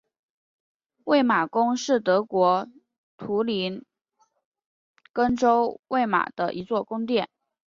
[1.03, 2.67] 魏玛宫是德国
[3.17, 3.85] 图林
[5.13, 7.29] 根州魏玛的一座宫殿。